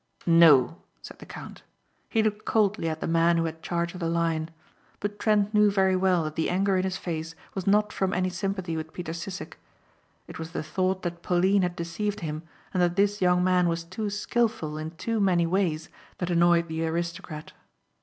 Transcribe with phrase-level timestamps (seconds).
[0.25, 1.61] "No," said the count.
[2.09, 4.49] He looked coldly at the man who had charge of the Lion.
[4.99, 8.31] But Trent knew very well that the anger in his face was not from any
[8.31, 9.59] sympathy with Peter Sissek.
[10.27, 12.41] It was the thought that Pauline had deceived him
[12.73, 15.87] and that this young man was too skillful in too many ways
[16.17, 17.53] that annoyed the aristocrat.